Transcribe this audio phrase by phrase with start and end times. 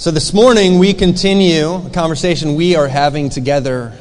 [0.00, 3.98] So this morning we continue a conversation we are having together,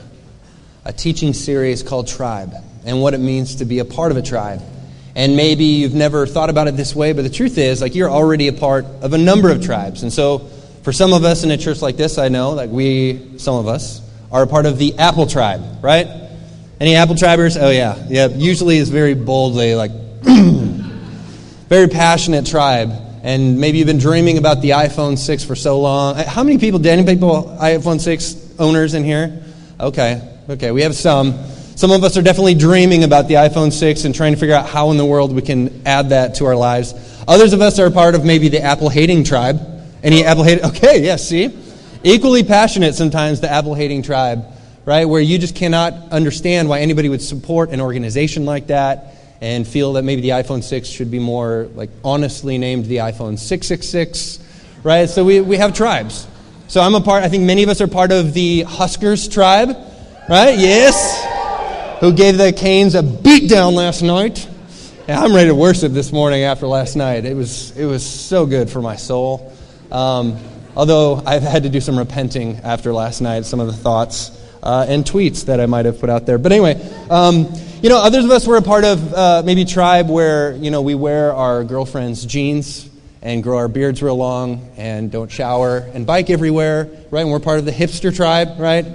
[0.86, 2.54] a teaching series called Tribe,
[2.86, 4.62] and what it means to be a part of a tribe.
[5.14, 8.10] And maybe you've never thought about it this way, but the truth is, like, you're
[8.10, 10.04] already a part of a number of tribes.
[10.04, 10.48] And so,
[10.84, 13.68] for some of us in a church like this, I know, like, we, some of
[13.68, 16.08] us, are a part of the Apple tribe, right?
[16.80, 17.58] Any Apple tribers?
[17.58, 18.02] Oh, yeah.
[18.08, 19.92] Yeah, usually it's very boldly, like,
[20.24, 26.16] very passionate tribe and maybe you've been dreaming about the iPhone 6 for so long.
[26.16, 29.44] Uh, how many people, did any people, iPhone 6 owners in here?
[29.80, 31.34] Okay, okay, we have some.
[31.76, 34.68] Some of us are definitely dreaming about the iPhone 6 and trying to figure out
[34.68, 36.96] how in the world we can add that to our lives.
[37.28, 39.60] Others of us are part of maybe the Apple hating tribe.
[40.02, 40.66] Any Apple hating?
[40.66, 41.58] Okay, yes, yeah, see?
[42.04, 44.44] Equally passionate sometimes, the Apple hating tribe,
[44.86, 45.06] right?
[45.06, 49.94] Where you just cannot understand why anybody would support an organization like that and feel
[49.94, 54.40] that maybe the iPhone 6 should be more like honestly named the iPhone 666,
[54.84, 55.10] right?
[55.10, 56.28] So we, we have tribes.
[56.68, 59.70] So I'm a part, I think many of us are part of the Huskers tribe,
[60.30, 60.58] right?
[60.58, 61.26] Yes.
[62.02, 64.48] Who gave the Canes a beatdown last night.
[65.08, 67.26] Yeah, I'm ready to worship this morning after last night.
[67.26, 69.52] It was, it was so good for my soul.
[69.92, 70.38] Um,
[70.76, 74.86] although I've had to do some repenting after last night, some of the thoughts uh,
[74.88, 76.38] and tweets that I might have put out there.
[76.38, 76.76] But anyway,
[77.10, 77.48] um,
[77.82, 80.82] you know, others of us were a part of uh, maybe tribe where, you know,
[80.82, 82.90] we wear our girlfriend's jeans
[83.22, 87.22] and grow our beards real long and don't shower and bike everywhere, right?
[87.22, 88.86] And we're part of the hipster tribe, right?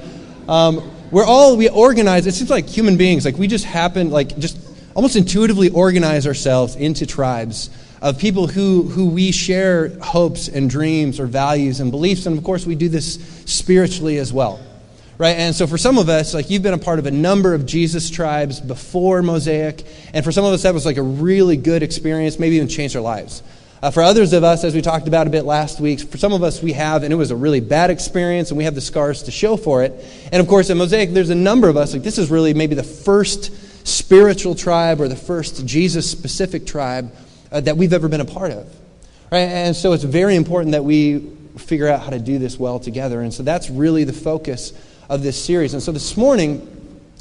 [0.48, 4.36] Um, we're all, we organize, it seems like human beings, like we just happen, like
[4.38, 4.58] just
[4.94, 7.70] almost intuitively organize ourselves into tribes
[8.02, 12.26] of people who, who we share hopes and dreams or values and beliefs.
[12.26, 13.14] And of course, we do this
[13.46, 14.60] spiritually as well
[15.18, 15.36] right?
[15.36, 17.66] And so for some of us, like you've been a part of a number of
[17.66, 21.82] Jesus tribes before Mosaic, and for some of us, that was like a really good
[21.82, 23.42] experience, maybe even changed our lives.
[23.82, 26.32] Uh, for others of us, as we talked about a bit last week, for some
[26.32, 28.80] of us, we have, and it was a really bad experience, and we have the
[28.80, 29.92] scars to show for it.
[30.32, 32.74] And of course, in Mosaic, there's a number of us, like this is really maybe
[32.74, 33.52] the first
[33.86, 37.14] spiritual tribe or the first Jesus specific tribe
[37.52, 38.74] uh, that we've ever been a part of.
[39.30, 39.40] Right?
[39.40, 41.18] And so it's very important that we
[41.58, 43.20] figure out how to do this well together.
[43.20, 44.72] And so that's really the focus
[45.08, 45.74] of this series.
[45.74, 46.70] And so this morning,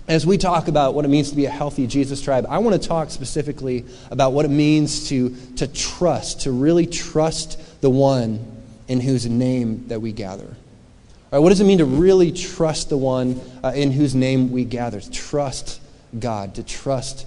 [0.07, 2.81] as we talk about what it means to be a healthy Jesus tribe, I want
[2.81, 8.45] to talk specifically about what it means to, to trust, to really trust the one
[8.87, 10.45] in whose name that we gather.
[10.45, 14.51] All right, what does it mean to really trust the one uh, in whose name
[14.51, 14.99] we gather?
[14.99, 15.81] Trust
[16.17, 17.25] God, to trust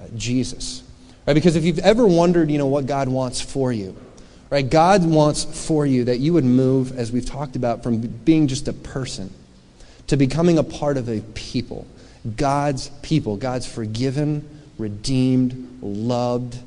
[0.00, 0.82] uh, Jesus.
[1.26, 3.96] Right, because if you've ever wondered, you know, what God wants for you,
[4.50, 8.46] right, God wants for you that you would move, as we've talked about, from being
[8.48, 9.32] just a person
[10.08, 11.86] to becoming a part of a people,
[12.36, 16.58] God's people, God's forgiven, redeemed, loved,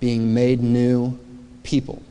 [0.00, 1.18] being made new
[1.62, 2.02] people.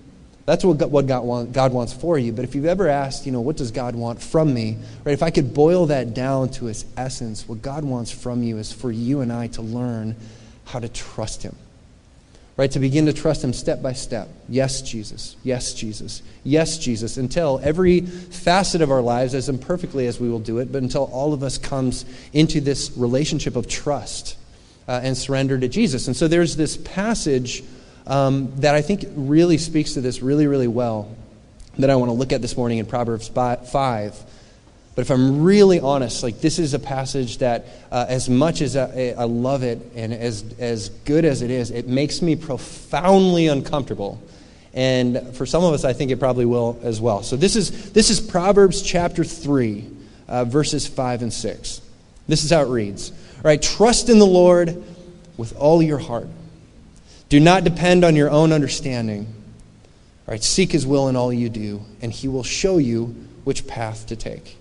[0.45, 2.31] That's what God, what God, wants for you.
[2.31, 4.77] But if you've ever asked, you know, what does God want from me?
[5.03, 5.11] Right?
[5.11, 8.73] If I could boil that down to its essence, what God wants from you is
[8.73, 10.15] for you and I to learn
[10.65, 11.55] how to trust Him
[12.59, 12.71] right?
[12.71, 14.27] To begin to trust Him step by step.
[14.49, 15.37] Yes, Jesus.
[15.45, 16.21] Yes, Jesus.
[16.43, 17.15] Yes, Jesus.
[17.15, 21.05] Until every facet of our lives, as imperfectly as we will do it, but until
[21.05, 22.03] all of us comes
[22.33, 24.35] into this relationship of trust
[24.89, 26.07] uh, and surrender to Jesus.
[26.07, 27.63] And so there's this passage
[28.05, 31.15] um, that I think really speaks to this really, really well
[31.77, 34.23] that I want to look at this morning in Proverbs 5.
[34.95, 38.75] But if I'm really honest, like this is a passage that, uh, as much as
[38.75, 43.47] I, I, love it and as, as good as it is, it makes me profoundly
[43.47, 44.21] uncomfortable.
[44.73, 47.23] And for some of us, I think it probably will as well.
[47.23, 49.89] So this is, this is Proverbs chapter 3,
[50.27, 51.81] uh, verses 5 and 6.
[52.27, 53.11] This is how it reads.
[53.11, 54.83] All right, trust in the Lord
[55.37, 56.27] with all your heart.
[57.29, 59.33] Do not depend on your own understanding.
[60.27, 63.65] All right, seek his will in all you do, and he will show you which
[63.65, 64.58] path to take.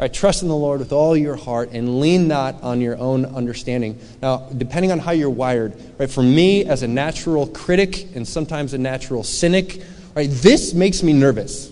[0.00, 3.26] Right, trust in the Lord with all your heart and lean not on your own
[3.26, 3.98] understanding.
[4.22, 8.72] Now, depending on how you're wired, right, for me as a natural critic and sometimes
[8.72, 9.82] a natural cynic,
[10.16, 11.70] right, this makes me nervous.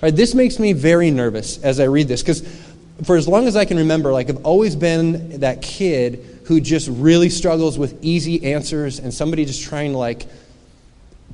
[0.00, 2.42] Right, this makes me very nervous as I read this because
[3.02, 6.88] for as long as I can remember, like I've always been that kid who just
[6.88, 10.26] really struggles with easy answers and somebody just trying to like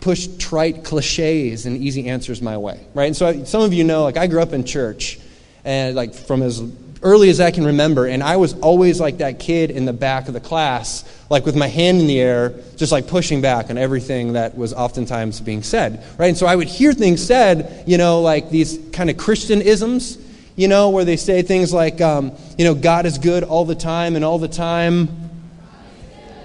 [0.00, 3.04] push trite cliches and easy answers my way, right?
[3.04, 5.18] And so I, some of you know, like I grew up in church
[5.64, 6.62] and like from as
[7.02, 8.06] early as I can remember.
[8.06, 11.56] And I was always like that kid in the back of the class, like with
[11.56, 15.62] my hand in the air, just like pushing back on everything that was oftentimes being
[15.62, 16.28] said, right?
[16.28, 20.18] And so I would hear things said, you know, like these kind of Christian isms,
[20.56, 23.74] you know, where they say things like, um, you know, God is good all the
[23.74, 25.08] time and all the time.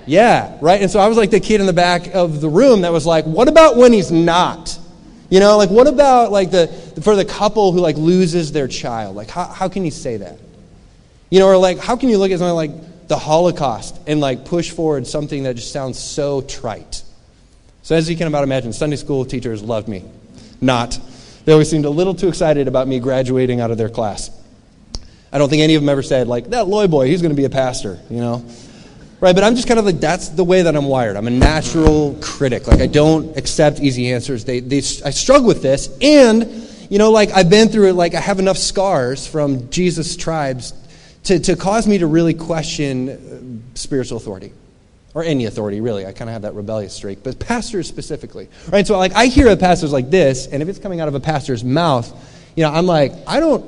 [0.05, 0.81] Yeah, right?
[0.81, 3.05] And so I was like the kid in the back of the room that was
[3.05, 4.79] like, what about when he's not?
[5.29, 6.67] You know, like what about like the
[7.01, 10.37] for the couple who like loses their child, like how, how can you say that?
[11.29, 14.45] You know, or like how can you look at something like the Holocaust and like
[14.45, 17.03] push forward something that just sounds so trite?
[17.81, 20.03] So as you can about imagine, Sunday school teachers loved me.
[20.61, 20.99] Not.
[21.45, 24.31] They always seemed a little too excited about me graduating out of their class.
[25.31, 27.35] I don't think any of them ever said, like, that Loy boy, he's going to
[27.35, 28.43] be a pastor, you know?
[29.21, 31.15] Right, but I'm just kind of like, that's the way that I'm wired.
[31.15, 32.67] I'm a natural critic.
[32.67, 34.43] Like, I don't accept easy answers.
[34.43, 35.89] They, they, I struggle with this.
[36.01, 36.43] And,
[36.89, 40.73] you know, like, I've been through it, like, I have enough scars from Jesus' tribes
[41.23, 44.51] to, to cause me to really question uh, spiritual authority
[45.13, 46.05] or any authority, really.
[46.05, 48.49] I kind of have that rebellious streak, but pastors specifically.
[48.69, 48.85] Right?
[48.85, 51.21] So, like, I hear a pastor's like this, and if it's coming out of a
[51.21, 52.11] pastor's mouth,
[52.57, 53.65] you know, I'm like, I don't,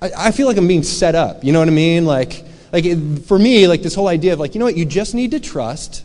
[0.00, 1.42] I, I feel like I'm being set up.
[1.42, 2.06] You know what I mean?
[2.06, 2.44] Like,
[2.76, 5.30] like for me, like this whole idea of like, you know what, you just need
[5.30, 6.04] to trust.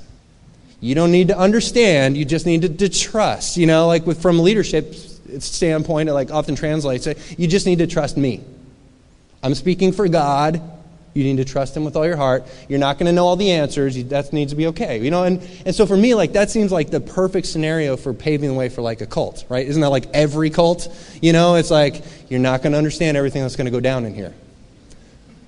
[0.79, 3.57] You don't need to understand, you just need to, to trust.
[3.57, 4.95] You know, like with, from leadership
[5.39, 8.41] standpoint, it like often translates it, you just need to trust me.
[9.43, 10.61] I'm speaking for God.
[11.13, 12.47] You need to trust him with all your heart.
[12.69, 14.01] You're not going to know all the answers.
[14.05, 15.03] That needs to be okay.
[15.03, 18.13] You know, and, and so for me, like that seems like the perfect scenario for
[18.13, 19.67] paving the way for like a cult, right?
[19.67, 20.87] Isn't that like every cult?
[21.21, 24.05] You know, it's like you're not going to understand everything that's going to go down
[24.05, 24.33] in here.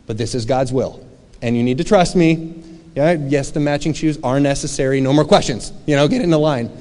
[0.05, 1.02] But this is God's will.
[1.43, 2.63] And you need to trust me.
[2.95, 5.01] Yeah, yes, the matching shoes are necessary.
[5.01, 5.73] No more questions.
[5.85, 6.71] You know, get in the line.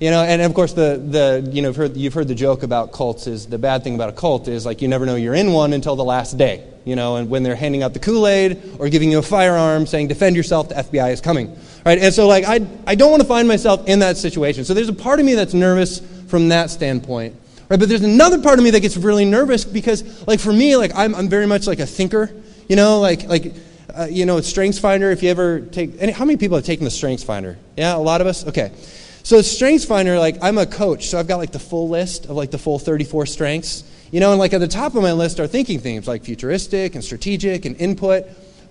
[0.00, 2.64] You know, and of course, the, the you know, you've heard, you've heard the joke
[2.64, 5.34] about cults is the bad thing about a cult is like you never know you're
[5.34, 6.66] in one until the last day.
[6.84, 9.86] You know, and when they're handing out the Kool Aid or giving you a firearm
[9.86, 11.56] saying, defend yourself, the FBI is coming.
[11.84, 11.98] Right?
[11.98, 14.64] And so, like, I, I don't want to find myself in that situation.
[14.64, 17.36] So there's a part of me that's nervous from that standpoint.
[17.68, 17.78] Right?
[17.78, 20.92] But there's another part of me that gets really nervous because, like, for me, like,
[20.96, 22.30] I'm, I'm very much like a thinker.
[22.66, 23.52] You know, like, like
[23.96, 26.84] uh, you know, Strengths Finder, if you ever take, any, how many people have taken
[26.84, 27.58] the Strengths Finder?
[27.76, 28.46] Yeah, a lot of us?
[28.46, 28.72] Okay.
[29.22, 32.32] So Strengths Finder, like I'm a coach, so I've got like the full list of
[32.32, 33.84] like the full 34 strengths.
[34.10, 36.94] You know, and like at the top of my list are thinking themes like futuristic
[36.94, 38.24] and strategic and input.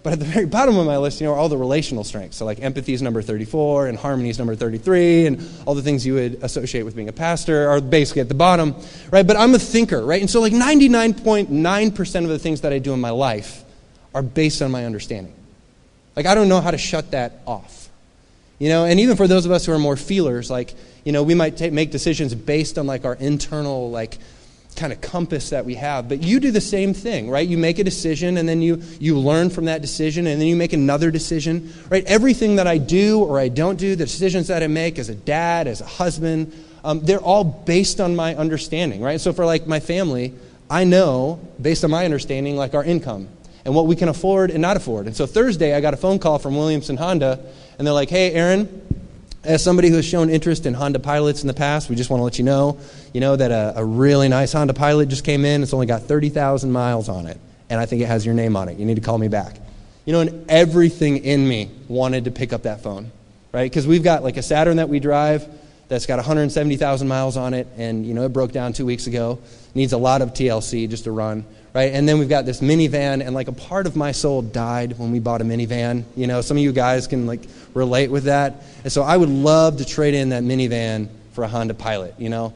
[0.04, 2.38] But at the very bottom of my list, you know, are all the relational strengths.
[2.38, 6.06] So like empathy is number 34 and harmony is number 33 and all the things
[6.06, 8.75] you would associate with being a pastor are basically at the bottom,
[9.12, 9.25] right?
[9.25, 10.19] But I'm a thinker, right?
[10.19, 13.63] And so like 99.9% of the things that I do in my life
[14.13, 15.33] are based on my understanding.
[16.15, 17.89] Like I don't know how to shut that off.
[18.59, 20.73] You know, and even for those of us who are more feelers, like,
[21.06, 24.17] you know, we might take, make decisions based on like our internal, like,
[24.75, 26.09] kind of compass that we have.
[26.09, 27.47] But you do the same thing, right?
[27.47, 30.57] You make a decision and then you, you learn from that decision and then you
[30.57, 32.03] make another decision, right?
[32.05, 35.15] Everything that I do or I don't do, the decisions that I make as a
[35.15, 36.53] dad, as a husband,
[36.83, 39.19] um, they're all based on my understanding, right?
[39.19, 40.33] So for like my family,
[40.69, 43.29] I know, based on my understanding, like our income
[43.69, 45.06] and what we can afford and not afford.
[45.06, 47.39] And so Thursday, I got a phone call from Williamson Honda
[47.77, 48.68] and they're like, hey, Aaron,
[49.44, 52.19] as somebody who has shown interest in Honda pilots in the past, we just want
[52.19, 52.80] to let you know,
[53.13, 55.62] you know that a, a really nice Honda pilot just came in.
[55.62, 57.39] It's only got 30,000 miles on it,
[57.69, 58.80] and I think it has your name on it.
[58.80, 59.57] You need to call me back.
[60.04, 63.12] You know, and everything in me wanted to pick up that phone,
[63.51, 63.69] right?
[63.69, 65.48] Because we've got like a Saturn that we drive
[65.89, 69.38] that's got 170,000 miles on it, and you know it broke down two weeks ago.
[69.75, 71.94] Needs a lot of TLC just to run right?
[71.94, 75.12] And then we've got this minivan, and like a part of my soul died when
[75.12, 76.04] we bought a minivan.
[76.16, 77.42] You know, some of you guys can like
[77.74, 78.63] relate with that.
[78.83, 82.30] And so I would love to trade in that minivan for a Honda Pilot, you
[82.30, 82.54] know.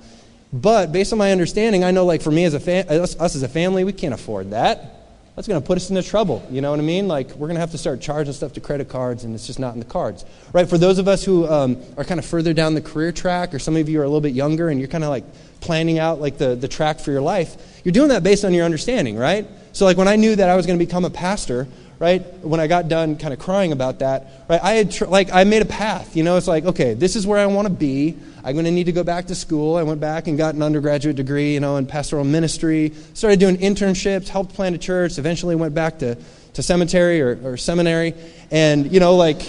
[0.51, 3.35] But based on my understanding, I know like for me as a fa- us, us
[3.35, 5.02] as a family, we can't afford that.
[5.35, 6.45] That's going to put us into trouble.
[6.51, 7.07] You know what I mean?
[7.07, 9.57] Like, we're going to have to start charging stuff to credit cards, and it's just
[9.57, 10.25] not in the cards.
[10.53, 10.69] Right?
[10.69, 13.57] For those of us who um, are kind of further down the career track, or
[13.57, 15.23] some of you are a little bit younger and you're kind of like
[15.59, 18.63] planning out like the, the track for your life, you're doing that based on your
[18.63, 19.47] understanding, right?
[19.71, 21.67] So, like, when I knew that I was going to become a pastor,
[22.03, 22.21] right?
[22.43, 24.61] When I got done kind of crying about that, right?
[24.61, 26.17] I had, tr- like, I made a path.
[26.17, 28.17] You know, it's like, okay, this is where I want to be.
[28.43, 29.77] I'm going to need to go back to school.
[29.77, 32.91] I went back and got an undergraduate degree, you know, in pastoral ministry.
[33.13, 35.17] Started doing internships, helped plant a church.
[35.17, 36.17] Eventually went back to,
[36.55, 38.13] to cemetery or, or seminary.
[38.51, 39.41] And, you know, like,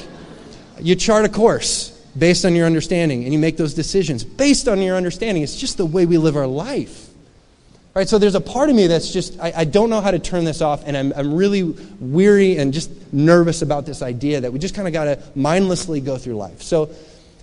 [0.79, 4.81] you chart a course based on your understanding and you make those decisions based on
[4.81, 5.43] your understanding.
[5.43, 7.09] It's just the way we live our life.
[7.95, 10.19] Right, so there's a part of me that's just, I, I don't know how to
[10.19, 14.53] turn this off, and I'm, I'm really weary and just nervous about this idea that
[14.53, 16.61] we just kind of got to mindlessly go through life.
[16.61, 16.91] So,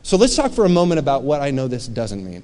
[0.03, 2.43] so let's talk for a moment about what I know this doesn't mean.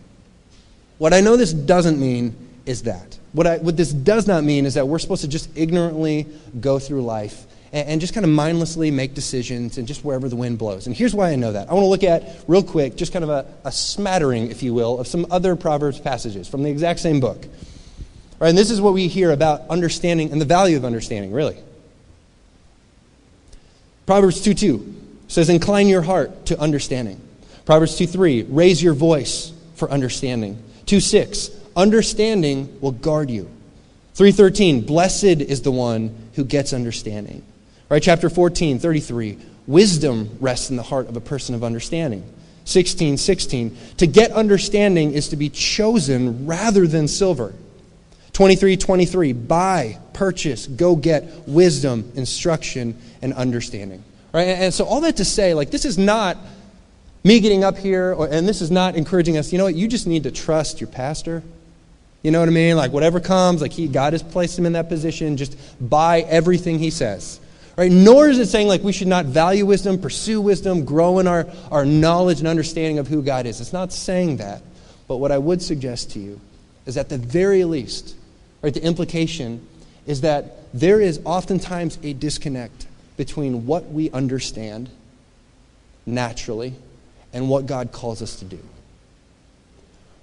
[0.99, 2.33] What I know this doesn't mean
[2.65, 3.17] is that.
[3.33, 6.27] What, I, what this does not mean is that we're supposed to just ignorantly
[6.61, 10.37] go through life and, and just kind of mindlessly make decisions and just wherever the
[10.37, 10.87] wind blows.
[10.87, 11.69] And here's why I know that.
[11.69, 14.73] I want to look at, real quick, just kind of a, a smattering, if you
[14.73, 17.45] will, of some other Proverbs passages from the exact same book.
[18.39, 21.57] Right, and this is what we hear about understanding and the value of understanding, really.
[24.05, 24.95] Proverbs 2 2
[25.27, 27.19] says, Incline your heart to understanding.
[27.65, 30.61] Proverbs 2 3, raise your voice for understanding.
[30.85, 33.49] 2 6, Understanding will guard you.
[34.15, 37.43] 313, blessed is the one who gets understanding.
[37.87, 42.23] Right, chapter 14, 33, wisdom rests in the heart of a person of understanding.
[42.65, 47.53] 16, 16, to get understanding is to be chosen rather than silver.
[48.37, 54.03] 23, 23, buy, purchase, go get wisdom, instruction, and understanding.
[54.31, 56.37] Right, and so all that to say, like, this is not
[57.23, 59.87] me getting up here, or, and this is not encouraging us, you know what, you
[59.87, 61.43] just need to trust your pastor
[62.23, 62.75] you know what I mean?
[62.75, 65.37] Like whatever comes, like he, God has placed him in that position.
[65.37, 67.39] Just buy everything he says.
[67.77, 67.91] Right?
[67.91, 71.47] Nor is it saying like we should not value wisdom, pursue wisdom, grow in our,
[71.71, 73.61] our knowledge and understanding of who God is.
[73.61, 74.61] It's not saying that.
[75.07, 76.41] But what I would suggest to you
[76.85, 78.15] is at the very least,
[78.67, 79.65] right, the implication
[80.05, 84.89] is that there is oftentimes a disconnect between what we understand
[86.05, 86.73] naturally
[87.33, 88.59] and what God calls us to do.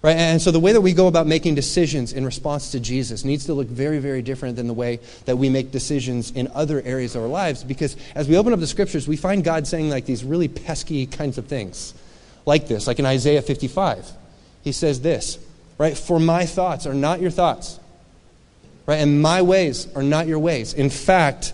[0.02, 0.16] Right?
[0.16, 3.46] And so the way that we go about making decisions in response to Jesus needs
[3.46, 7.16] to look very, very different than the way that we make decisions in other areas
[7.16, 7.64] of our lives.
[7.64, 11.06] Because as we open up the scriptures, we find God saying like these really pesky
[11.06, 11.94] kinds of things.
[12.44, 14.10] Like this, like in Isaiah 55.
[14.62, 15.38] He says this,
[15.78, 15.96] right?
[15.96, 17.80] For my thoughts are not your thoughts.
[18.86, 18.96] Right?
[18.96, 20.74] And my ways are not your ways.
[20.74, 21.52] In fact,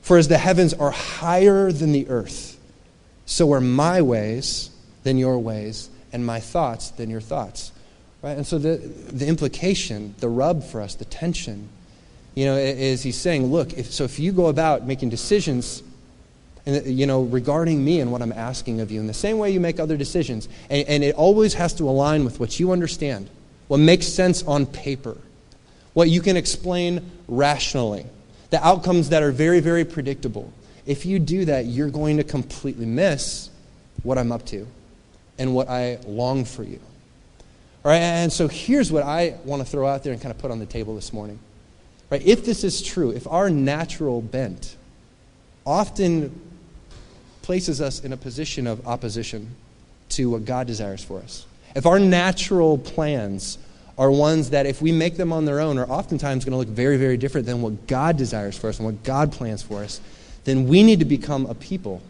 [0.00, 2.58] for as the heavens are higher than the earth,
[3.26, 4.70] so are my ways
[5.02, 7.72] than your ways and my thoughts than your thoughts.
[8.22, 8.36] Right?
[8.36, 11.68] And so the, the implication, the rub for us, the tension,
[12.34, 15.82] you know, is he's saying, look, if, so if you go about making decisions,
[16.66, 19.50] and, you know, regarding me and what I'm asking of you, in the same way
[19.50, 23.30] you make other decisions, and, and it always has to align with what you understand,
[23.68, 25.16] what makes sense on paper,
[26.00, 28.06] what you can explain rationally,
[28.48, 30.50] the outcomes that are very, very predictable.
[30.86, 33.50] If you do that, you're going to completely miss
[34.02, 34.66] what I'm up to
[35.38, 36.80] and what I long for you.
[37.84, 40.38] All right, and so here's what I want to throw out there and kind of
[40.38, 41.38] put on the table this morning.
[42.08, 44.76] Right, if this is true, if our natural bent
[45.66, 46.40] often
[47.42, 49.54] places us in a position of opposition
[50.10, 51.44] to what God desires for us,
[51.76, 53.58] if our natural plans
[54.00, 56.68] are ones that, if we make them on their own, are oftentimes going to look
[56.68, 60.00] very, very different than what God desires for us and what God plans for us,
[60.44, 62.00] then we need to become a people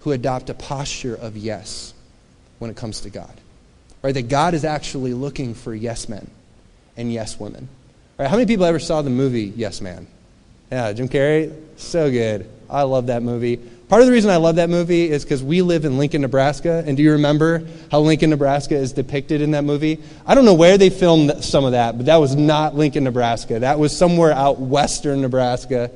[0.00, 1.94] who adopt a posture of yes
[2.58, 3.32] when it comes to God.
[4.02, 4.12] Right?
[4.12, 6.30] That God is actually looking for yes men
[6.98, 7.68] and yes women.
[8.18, 8.28] Right?
[8.28, 10.06] How many people ever saw the movie Yes Man?
[10.70, 12.48] Yeah, Jim Carrey, so good.
[12.68, 13.60] I love that movie.
[13.88, 16.82] Part of the reason I love that movie is because we live in Lincoln, Nebraska.
[16.84, 20.02] And do you remember how Lincoln, Nebraska is depicted in that movie?
[20.26, 23.60] I don't know where they filmed some of that, but that was not Lincoln, Nebraska.
[23.60, 25.92] That was somewhere out western Nebraska.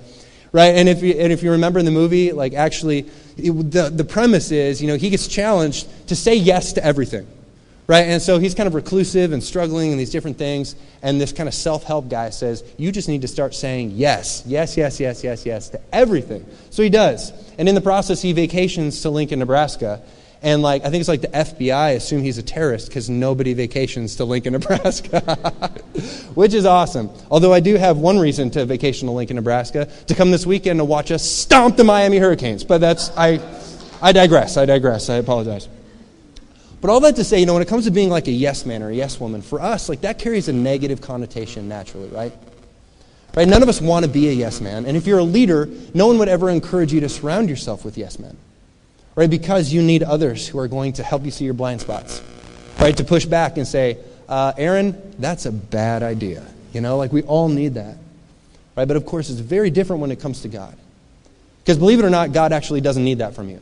[0.53, 0.77] Right?
[0.77, 4.05] And if you, and if you remember in the movie, like actually, it, the, the
[4.05, 7.27] premise is, you know, he gets challenged to say yes to everything.
[7.89, 8.05] Right?
[8.05, 10.77] And so he's kind of reclusive and struggling in these different things.
[11.03, 14.45] And this kind of self help guy says, You just need to start saying yes,
[14.47, 16.47] yes, yes, yes, yes, yes to everything.
[16.71, 17.33] So he does.
[17.61, 20.01] And in the process, he vacations to Lincoln, Nebraska.
[20.41, 24.17] And like I think it's like the FBI assume he's a terrorist because nobody vacations
[24.17, 25.21] to Lincoln, Nebraska,
[26.35, 27.11] which is awesome.
[27.31, 30.81] Although I do have one reason to vacation to Lincoln, Nebraska, to come this weekend
[30.81, 32.65] to watch us stomp the Miami Hurricanes.
[32.65, 33.39] But that's I,
[34.01, 34.57] I digress.
[34.57, 35.11] I digress.
[35.11, 35.69] I apologize.
[36.81, 38.65] But all that to say, you know, when it comes to being like a yes
[38.65, 42.33] man or a yes woman, for us, like that carries a negative connotation naturally, right?
[43.37, 43.47] Right?
[43.47, 44.87] None of us want to be a yes man.
[44.87, 47.97] And if you're a leader, no one would ever encourage you to surround yourself with
[47.97, 48.37] yes men
[49.21, 49.31] right?
[49.31, 52.23] Because you need others who are going to help you see your blind spots,
[52.81, 52.97] right?
[52.97, 56.47] To push back and say, uh, Aaron, that's a bad idea.
[56.73, 57.97] You know, like we all need that,
[58.77, 58.87] right?
[58.87, 60.77] But of course, it's very different when it comes to God.
[61.63, 63.61] Because believe it or not, God actually doesn't need that from you.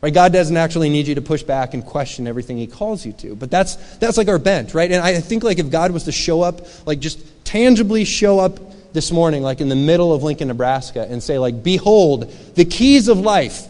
[0.00, 0.12] Right?
[0.12, 3.36] God doesn't actually need you to push back and question everything He calls you to.
[3.36, 4.90] But that's, that's like our bent, right?
[4.90, 8.58] And I think like if God was to show up, like just tangibly show up
[8.94, 13.08] this morning, like in the middle of Lincoln, Nebraska, and say, like, behold, the keys
[13.08, 13.66] of life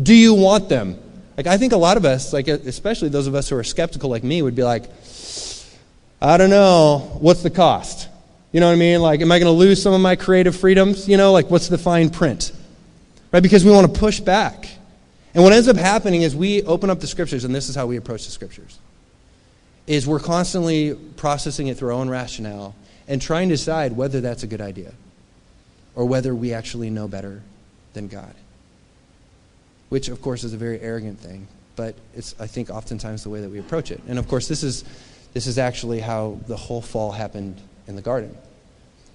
[0.00, 0.98] do you want them?
[1.36, 4.10] Like, I think a lot of us, like, especially those of us who are skeptical
[4.10, 4.90] like me, would be like,
[6.20, 8.08] I don't know, what's the cost?
[8.52, 9.00] You know what I mean?
[9.00, 11.08] Like, am I going to lose some of my creative freedoms?
[11.08, 12.52] You know, like, what's the fine print?
[13.32, 13.42] Right?
[13.42, 14.68] Because we want to push back.
[15.34, 17.86] And what ends up happening is we open up the scriptures, and this is how
[17.86, 18.78] we approach the scriptures,
[19.86, 22.74] is we're constantly processing it through our own rationale
[23.08, 24.92] and trying to decide whether that's a good idea
[25.94, 27.42] or whether we actually know better
[27.94, 28.34] than God
[29.88, 31.46] which of course is a very arrogant thing,
[31.76, 34.00] but it's, I think, oftentimes the way that we approach it.
[34.08, 34.84] And of course, this is,
[35.34, 38.36] this is actually how the whole fall happened in the garden,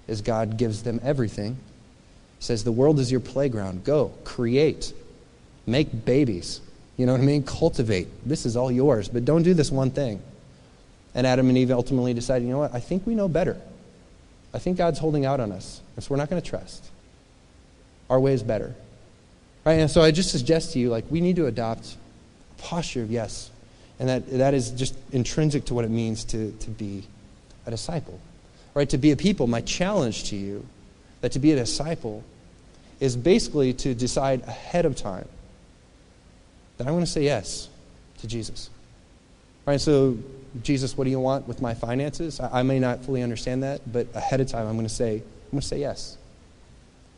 [0.08, 1.58] is God gives them everything,
[2.38, 3.84] says, the world is your playground.
[3.84, 4.92] Go, create,
[5.66, 6.60] make babies.
[6.96, 7.42] You know what I mean?
[7.42, 8.08] Cultivate.
[8.26, 10.20] This is all yours, but don't do this one thing.
[11.14, 12.74] And Adam and Eve ultimately decided, you know what?
[12.74, 13.60] I think we know better.
[14.54, 15.80] I think God's holding out on us.
[15.96, 16.84] And so we're not going to trust.
[18.10, 18.74] Our way is better.
[19.64, 19.74] Right?
[19.74, 21.96] And so I just suggest to you, like, we need to adopt
[22.58, 23.50] a posture of yes.
[23.98, 27.04] And that, that is just intrinsic to what it means to, to be
[27.66, 28.18] a disciple.
[28.74, 28.88] Right?
[28.90, 29.46] To be a people.
[29.46, 30.66] My challenge to you
[31.20, 32.24] that to be a disciple
[33.00, 35.28] is basically to decide ahead of time
[36.76, 37.68] that I'm going to say yes
[38.20, 38.70] to Jesus.
[39.66, 39.80] Right?
[39.80, 40.18] So,
[40.62, 42.38] Jesus, what do you want with my finances?
[42.40, 45.14] I, I may not fully understand that, but ahead of time, I'm going to say,
[45.16, 46.18] I'm going to say yes.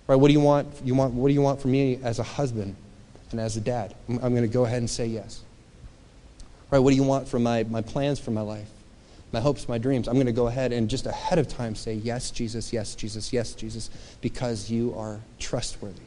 [0.06, 0.16] Right?
[0.16, 0.68] What do you want?
[0.84, 1.14] You want?
[1.14, 2.76] What do you want from me as a husband
[3.30, 3.94] and as a dad?
[4.08, 5.42] I'm, I'm going to go ahead and say yes.
[6.70, 6.78] Right?
[6.78, 8.68] What do you want from my, my plans for my life?
[9.32, 10.06] My hopes, my dreams.
[10.06, 13.32] I'm going to go ahead and just ahead of time say, Yes, Jesus, yes, Jesus,
[13.32, 16.00] yes, Jesus, because you are trustworthy.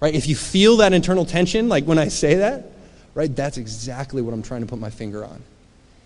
[0.00, 0.14] Right?
[0.14, 2.66] If you feel that internal tension, like when I say that,
[3.14, 5.42] right, that's exactly what I'm trying to put my finger on.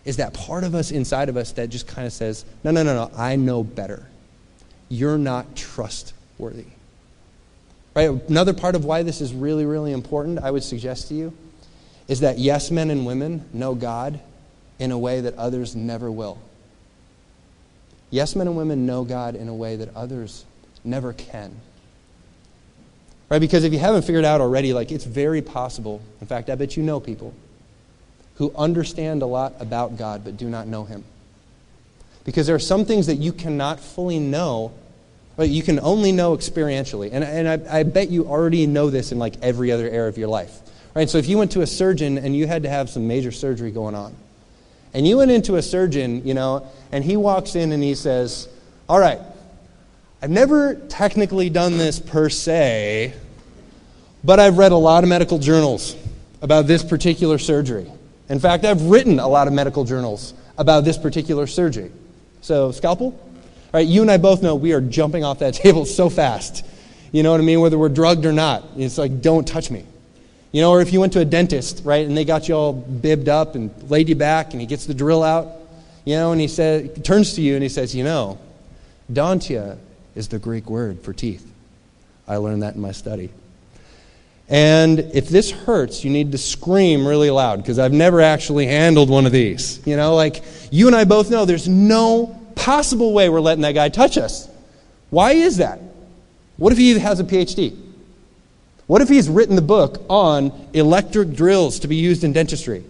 [0.07, 2.85] Is that part of us inside of us that just kind of says, No, no,
[2.85, 4.07] no, no, I know better.
[4.89, 6.67] You're not trustworthy.
[7.93, 8.09] Right?
[8.29, 11.33] Another part of why this is really, really important, I would suggest to you,
[12.07, 14.21] is that yes men and women know God
[14.79, 16.39] in a way that others never will.
[18.11, 20.45] Yes men and women know God in a way that others
[20.85, 21.53] never can.
[23.29, 23.41] Right?
[23.41, 26.77] Because if you haven't figured out already, like it's very possible, in fact, I bet
[26.77, 27.35] you know people
[28.37, 31.05] who understand a lot about God but do not know Him.
[32.25, 34.73] Because there are some things that you cannot fully know
[35.37, 37.11] but you can only know experientially.
[37.13, 40.19] And, and I, I bet you already know this in like every other area of
[40.19, 40.59] your life.
[40.95, 41.09] Right?
[41.09, 43.71] So if you went to a surgeon and you had to have some major surgery
[43.71, 44.15] going on,
[44.95, 48.49] and you went into a surgeon, you know, and he walks in and he says,
[48.89, 49.21] All right,
[50.23, 53.13] I've never technically done this per se,
[54.25, 55.95] but I've read a lot of medical journals
[56.41, 57.91] about this particular surgery.
[58.29, 61.91] In fact, I've written a lot of medical journals about this particular surgery.
[62.41, 63.19] So, scalpel?
[63.73, 63.87] Right?
[63.87, 66.65] You and I both know we are jumping off that table so fast.
[67.13, 67.61] You know what I mean?
[67.61, 68.65] Whether we're drugged or not.
[68.77, 69.85] It's like, don't touch me.
[70.53, 72.73] You know, or if you went to a dentist, right, and they got you all
[72.73, 75.49] bibbed up and laid you back, and he gets the drill out,
[76.07, 78.39] you know, and he says, turns to you and he says, you know,
[79.13, 79.77] Dantia
[80.15, 81.53] is the Greek word for teeth.
[82.29, 83.31] I learned that in my study.
[84.49, 89.11] And if this hurts, you need to scream really loud because I've never actually handled
[89.11, 89.85] one of these.
[89.85, 93.73] You know, like you and I both know there's no possible way we're letting that
[93.73, 94.49] guy touch us.
[95.11, 95.81] Why is that?
[96.59, 97.77] What if he has a PhD?
[98.87, 102.85] What if he's written the book on electric drills to be used in dentistry?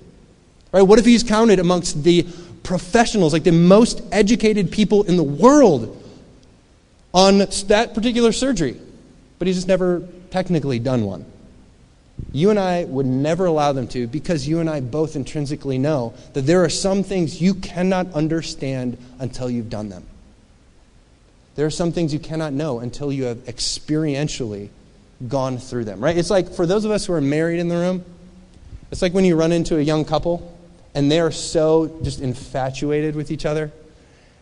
[0.72, 0.82] Right?
[0.82, 2.26] What if he's counted amongst the
[2.62, 6.02] professionals, like the most educated people in the world
[7.14, 8.78] on that particular surgery?
[9.38, 11.24] But he's just never technically done one.
[12.32, 16.14] You and I would never allow them to because you and I both intrinsically know
[16.32, 20.04] that there are some things you cannot understand until you've done them.
[21.56, 24.68] There are some things you cannot know until you have experientially
[25.28, 26.16] gone through them, right?
[26.16, 28.04] It's like for those of us who are married in the room,
[28.90, 30.56] it's like when you run into a young couple
[30.94, 33.72] and they are so just infatuated with each other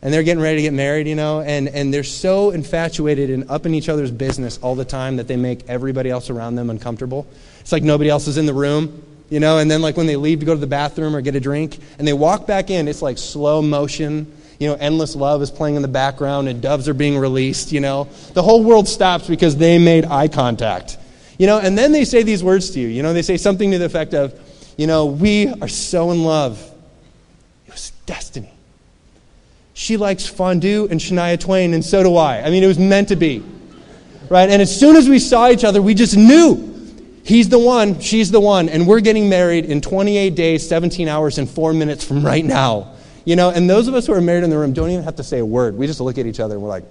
[0.05, 3.51] and they're getting ready to get married, you know, and, and they're so infatuated and
[3.51, 6.69] up in each other's business all the time that they make everybody else around them
[6.69, 7.27] uncomfortable.
[7.61, 10.17] It's like nobody else is in the room, you know, and then like when they
[10.17, 12.87] leave to go to the bathroom or get a drink and they walk back in,
[12.87, 14.31] it's like slow motion.
[14.61, 17.81] You know, endless love is playing in the background and doves are being released, you
[17.81, 18.09] know.
[18.35, 20.97] The whole world stops because they made eye contact.
[21.39, 22.87] You know, and then they say these words to you.
[22.87, 24.39] You know, they say something to the effect of,
[24.77, 26.63] you know, we are so in love.
[27.67, 28.54] It was destiny.
[29.75, 32.41] She likes fondue and Shania Twain, and so do I.
[32.43, 33.45] I mean, it was meant to be.
[34.31, 34.49] Right?
[34.49, 36.73] And as soon as we saw each other, we just knew
[37.25, 41.39] he's the one, she's the one, and we're getting married in 28 days, 17 hours,
[41.39, 42.95] and four minutes from right now.
[43.25, 45.17] You know, and those of us who are married in the room don't even have
[45.17, 45.77] to say a word.
[45.77, 46.85] We just look at each other and we're like,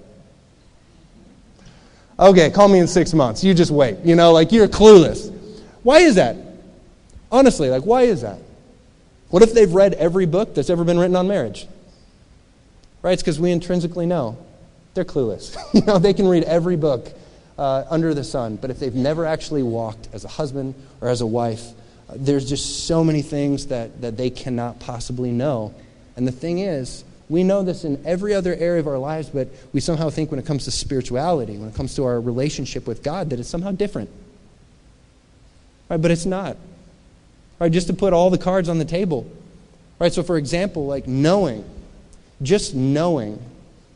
[2.19, 3.43] okay, call me in six months.
[3.43, 4.00] You just wait.
[4.04, 5.32] You know, like you're clueless.
[5.84, 6.36] Why is that?
[7.32, 8.39] Honestly, like, why is that?
[9.30, 11.67] What if they've read every book that's ever been written on marriage?
[13.04, 13.12] Right?
[13.12, 14.38] It's because we intrinsically know
[14.94, 15.56] they're clueless.
[15.74, 17.12] you know, they can read every book
[17.58, 21.22] uh, under the sun, but if they've never actually walked as a husband or as
[21.22, 21.68] a wife,
[22.10, 25.74] uh, there's just so many things that, that they cannot possibly know.
[26.16, 29.50] And the thing is, we know this in every other area of our lives, but
[29.74, 33.04] we somehow think when it comes to spirituality, when it comes to our relationship with
[33.04, 34.10] God, that it's somehow different.
[35.89, 36.02] Right?
[36.02, 36.58] But it's not.
[37.60, 37.72] Right?
[37.72, 39.30] Just to put all the cards on the table.
[40.00, 40.13] Right?
[40.13, 41.66] So, for example, like knowing
[42.43, 43.41] just knowing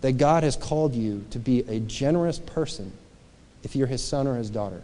[0.02, 2.92] that God has called you to be a generous person
[3.64, 4.82] if you're his son or his daughter,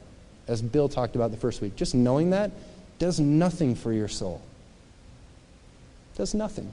[0.47, 2.51] as Bill talked about the first week, just knowing that
[2.99, 4.41] does nothing for your soul.
[6.15, 6.71] Does nothing.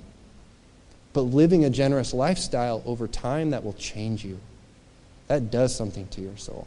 [1.13, 4.39] But living a generous lifestyle over time, that will change you.
[5.29, 6.67] That does something to your soul.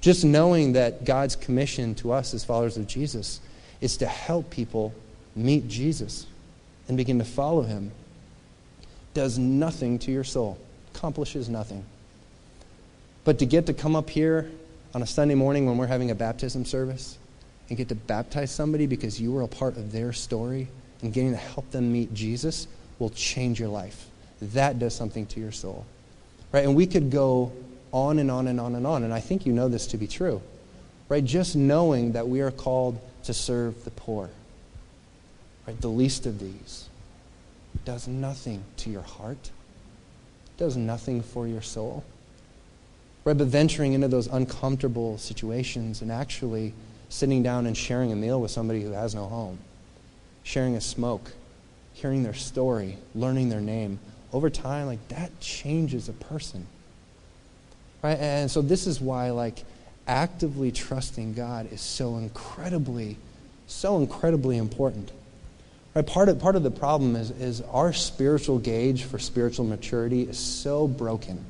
[0.00, 3.40] Just knowing that God's commission to us as followers of Jesus
[3.80, 4.94] is to help people
[5.36, 6.26] meet Jesus
[6.88, 7.92] and begin to follow him
[9.14, 10.58] does nothing to your soul,
[10.94, 11.84] accomplishes nothing.
[13.24, 14.50] But to get to come up here
[14.94, 17.18] on a Sunday morning when we're having a baptism service
[17.68, 20.68] and get to baptize somebody because you were a part of their story
[21.02, 22.66] and getting to help them meet Jesus
[22.98, 24.06] will change your life.
[24.40, 25.86] That does something to your soul.
[26.52, 26.64] Right?
[26.64, 27.52] And we could go
[27.92, 29.04] on and on and on and on.
[29.04, 30.42] And I think you know this to be true.
[31.08, 31.24] Right?
[31.24, 34.30] Just knowing that we are called to serve the poor.
[35.66, 35.80] Right?
[35.80, 36.89] The least of these
[37.84, 39.50] does nothing to your heart.
[40.56, 42.04] Does nothing for your soul.
[43.24, 43.36] Right?
[43.36, 46.74] But venturing into those uncomfortable situations and actually
[47.08, 49.58] sitting down and sharing a meal with somebody who has no home,
[50.42, 51.32] sharing a smoke,
[51.92, 53.98] hearing their story, learning their name,
[54.32, 56.66] over time, like that changes a person.
[58.02, 58.18] Right?
[58.18, 59.64] And so this is why like
[60.06, 63.16] actively trusting God is so incredibly,
[63.66, 65.12] so incredibly important.
[65.94, 66.06] Right?
[66.06, 70.38] Part of, part of the problem is, is our spiritual gauge for spiritual maturity is
[70.38, 71.44] so broken.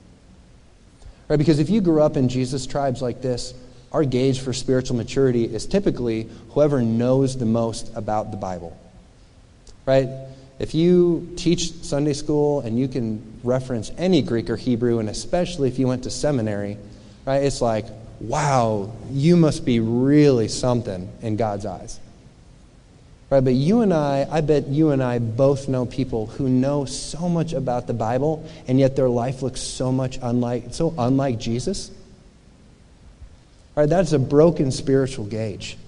[1.28, 1.36] Right?
[1.36, 3.54] Because if you grew up in Jesus tribes like this,
[3.92, 8.76] our gauge for spiritual maturity is typically whoever knows the most about the Bible.
[9.84, 10.08] Right?
[10.58, 15.68] If you teach Sunday school and you can reference any Greek or Hebrew, and especially
[15.68, 16.76] if you went to seminary,
[17.24, 17.86] right, it's like,
[18.20, 21.98] wow, you must be really something in God's eyes.
[23.30, 26.84] Right, but you and I, I bet you and I both know people who know
[26.84, 31.38] so much about the Bible, and yet their life looks so much unlike, so unlike
[31.38, 31.92] Jesus.
[33.76, 35.78] Right, that's a broken spiritual gauge.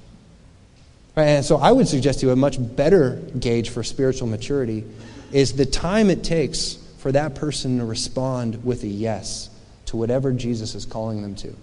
[1.16, 1.24] Right?
[1.24, 4.84] And so I would suggest to you a much better gauge for spiritual maturity
[5.32, 9.50] is the time it takes for that person to respond with a yes
[9.86, 11.56] to whatever Jesus is calling them to.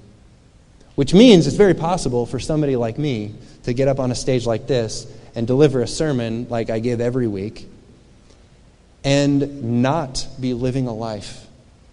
[0.96, 4.46] Which means it's very possible for somebody like me to get up on a stage
[4.46, 7.68] like this and deliver a sermon like I give every week
[9.04, 11.48] and not be living a life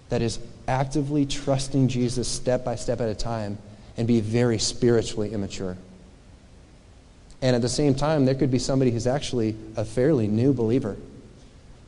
[0.08, 3.58] that is actively trusting Jesus step by step at a time
[3.96, 5.76] and be very spiritually immature.
[7.42, 10.96] And at the same time, there could be somebody who's actually a fairly new believer.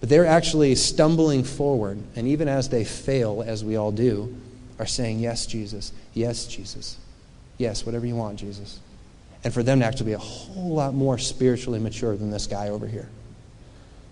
[0.00, 1.98] But they're actually stumbling forward.
[2.14, 4.36] And even as they fail, as we all do,
[4.78, 5.92] are saying, Yes, Jesus.
[6.14, 6.98] Yes, Jesus.
[7.56, 8.78] Yes, whatever you want, Jesus.
[9.44, 12.68] And for them to actually be a whole lot more spiritually mature than this guy
[12.70, 13.08] over here.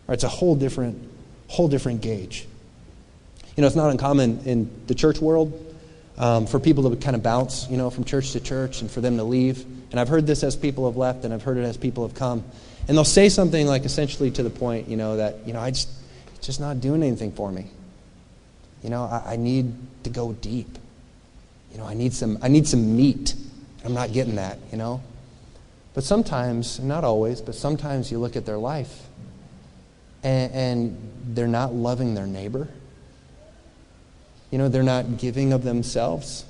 [0.06, 1.08] Right, it's a whole different,
[1.48, 2.46] whole different gauge.
[3.56, 5.74] You know, it's not uncommon in the church world
[6.18, 9.00] um, for people to kind of bounce, you know, from church to church and for
[9.00, 9.64] them to leave.
[9.90, 12.16] And I've heard this as people have left and I've heard it as people have
[12.16, 12.44] come.
[12.88, 15.70] And they'll say something like essentially to the point, you know, that, you know, I
[15.70, 15.88] just,
[16.36, 17.66] it's just not doing anything for me.
[18.82, 20.78] You know, I, I need to go deep.
[21.72, 23.34] You know, I need some, I need some meat.
[23.84, 25.02] I'm not getting that, you know.
[25.96, 29.02] But sometimes, not always, but sometimes you look at their life
[30.22, 32.68] and, and they're not loving their neighbor
[34.50, 36.44] you know, they're not giving of themselves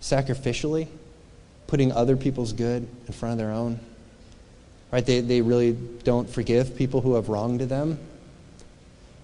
[0.00, 0.88] sacrificially,
[1.66, 3.78] putting other people's good in front of their own.
[4.90, 5.04] Right?
[5.04, 7.98] They, they really don't forgive people who have wronged them.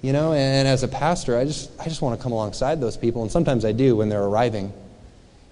[0.02, 2.96] You know, and as a pastor, I just, I just want to come alongside those
[2.96, 4.72] people, and sometimes I do when they're arriving,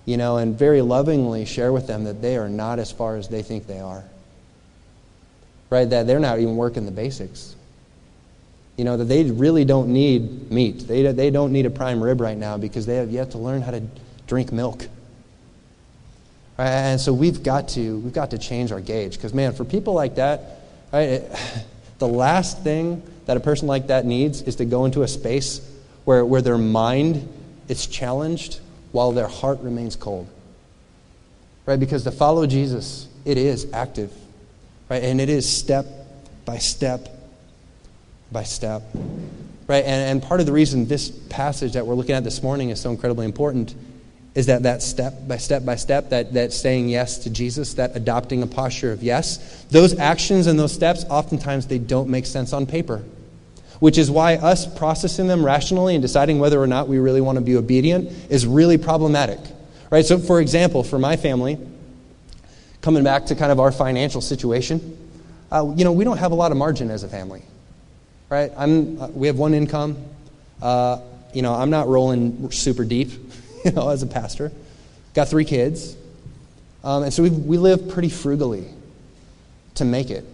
[0.05, 3.29] you know, and very lovingly share with them that they are not as far as
[3.29, 4.05] they think they are.
[5.71, 5.89] Right?
[5.89, 7.57] That they're not even working the basics.
[8.77, 10.87] You know, that they really don't need meat.
[10.87, 13.63] They, they don't need a prime rib right now because they have yet to learn
[13.63, 13.83] how to
[14.27, 14.87] drink milk.
[16.59, 16.69] Right?
[16.69, 19.17] And so we've got to, we've got to change our gauge.
[19.17, 20.61] Because, man, for people like that,
[20.93, 21.33] right, it,
[21.99, 25.67] the last thing that a person like that needs is to go into a space
[26.05, 27.27] where, where their mind
[27.69, 28.61] is challenged
[28.95, 30.29] while their heart remains cold.
[31.67, 31.81] Right?
[31.81, 34.13] Because to follow Jesus, it is active.
[34.89, 35.03] Right?
[35.03, 35.85] And it is step
[36.45, 37.09] by step
[38.31, 38.83] by step.
[39.67, 39.85] Right?
[39.85, 42.81] And, and part of the reason this passage that we're looking at this morning is
[42.81, 43.75] so incredibly important
[44.37, 47.97] is that that step by step by step, that, that saying yes to Jesus, that
[47.97, 52.53] adopting a posture of yes, those actions and those steps, oftentimes they don't make sense
[52.53, 53.03] on paper.
[53.81, 57.37] Which is why us processing them rationally and deciding whether or not we really want
[57.37, 59.41] to be obedient is really problematic.
[59.91, 60.05] Right?
[60.05, 61.59] So, for example, for my family,
[62.81, 64.99] coming back to kind of our financial situation,
[65.51, 67.43] uh, you know, we don't have a lot of margin as a family
[68.35, 68.53] right?
[68.57, 69.97] I'm, uh, we have one income.
[70.61, 71.01] Uh,
[71.33, 73.11] you know, I'm not rolling super deep,
[73.65, 74.53] you know, as a pastor.
[75.15, 75.97] Got three kids.
[76.83, 78.67] Um, and so we we live pretty frugally
[79.77, 80.25] to make it.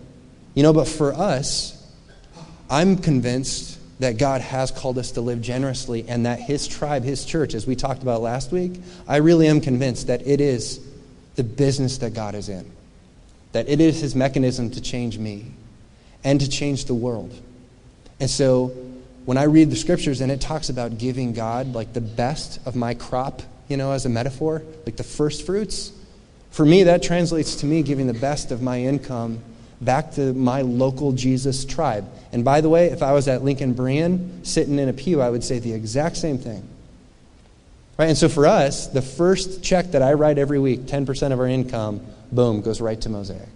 [0.54, 1.76] You know, but for us,
[2.70, 7.24] I'm convinced that God has called us to live generously and that His tribe, His
[7.24, 10.80] church, as we talked about last week, I really am convinced that it is
[11.34, 12.70] the business that God is in,
[13.52, 15.46] that it is His mechanism to change me
[16.22, 17.34] and to change the world.
[18.20, 18.68] And so
[19.24, 22.76] when I read the scriptures and it talks about giving God like the best of
[22.76, 25.92] my crop, you know, as a metaphor, like the first fruits,
[26.50, 29.42] for me, that translates to me giving the best of my income
[29.80, 32.06] back to my local Jesus tribe.
[32.32, 35.30] And by the way, if I was at Lincoln Berean sitting in a pew, I
[35.30, 36.62] would say the exact same thing.
[37.98, 38.06] Right?
[38.06, 41.46] And so for us, the first check that I write every week, 10% of our
[41.46, 42.00] income,
[42.32, 43.48] boom, goes right to Mosaic.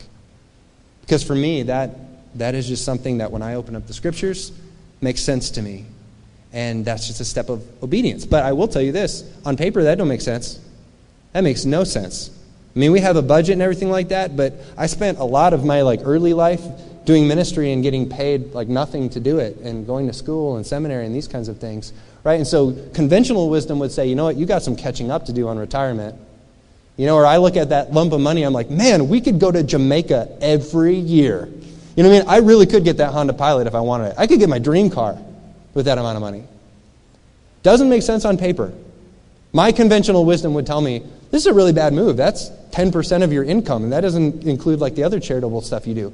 [1.00, 4.52] Because for me, that, that is just something that when I open up the scriptures,
[5.00, 5.86] makes sense to me.
[6.52, 8.24] And that's just a step of obedience.
[8.24, 10.60] But I will tell you this on paper, that don't make sense.
[11.32, 12.30] That makes no sense.
[12.74, 15.52] I mean, we have a budget and everything like that, but I spent a lot
[15.52, 16.62] of my like early life
[17.04, 20.66] doing ministry and getting paid like nothing to do it and going to school and
[20.66, 21.92] seminary and these kinds of things,
[22.24, 22.34] right?
[22.34, 25.32] And so conventional wisdom would say, you know what, you got some catching up to
[25.32, 26.16] do on retirement.
[26.96, 29.38] You know, or I look at that lump of money, I'm like, man, we could
[29.38, 31.48] go to Jamaica every year.
[31.96, 32.28] You know what I mean?
[32.28, 34.14] I really could get that Honda Pilot if I wanted it.
[34.18, 35.18] I could get my dream car
[35.74, 36.44] with that amount of money.
[37.62, 38.72] Doesn't make sense on paper.
[39.52, 42.16] My conventional wisdom would tell me this is a really bad move.
[42.16, 45.94] That's 10% of your income, and that doesn't include like the other charitable stuff you
[45.94, 46.12] do.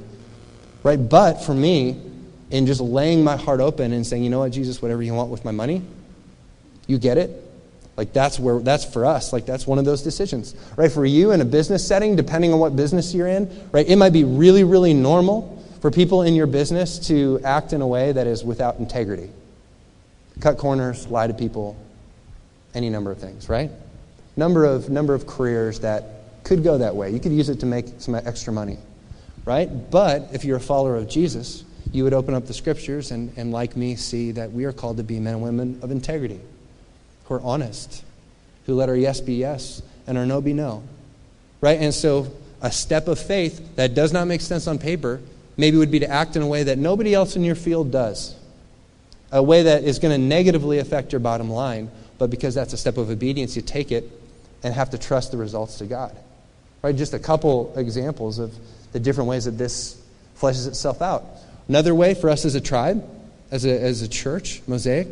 [0.82, 0.96] Right?
[0.98, 1.98] But for me,
[2.50, 5.30] in just laying my heart open and saying, you know what, Jesus, whatever you want
[5.30, 5.82] with my money,
[6.86, 7.30] you get it.
[7.96, 9.32] Like that's where that's for us.
[9.32, 10.54] Like that's one of those decisions.
[10.76, 10.92] Right?
[10.92, 13.88] For you in a business setting, depending on what business you're in, right?
[13.88, 17.86] It might be really, really normal for people in your business to act in a
[17.86, 19.30] way that is without integrity.
[20.40, 21.76] Cut corners, lie to people,
[22.74, 23.70] any number of things, right?
[24.36, 27.10] Number of number of careers that could go that way.
[27.10, 28.78] You could use it to make some extra money,
[29.44, 29.68] right?
[29.90, 33.52] But if you're a follower of Jesus, you would open up the scriptures and, and
[33.52, 36.40] like me, see that we are called to be men and women of integrity,
[37.24, 38.04] who are honest,
[38.66, 40.82] who let our yes be yes and our no be no,
[41.60, 41.80] right?
[41.80, 45.20] And so a step of faith that does not make sense on paper
[45.56, 48.34] maybe would be to act in a way that nobody else in your field does,
[49.32, 52.76] a way that is going to negatively affect your bottom line, but because that's a
[52.76, 54.10] step of obedience, you take it
[54.62, 56.16] and have to trust the results to God.
[56.82, 56.96] Right?
[56.96, 58.54] Just a couple examples of
[58.92, 60.00] the different ways that this
[60.38, 61.24] fleshes itself out.
[61.68, 63.04] Another way for us as a tribe,
[63.50, 65.06] as a, as a church, Mosaic,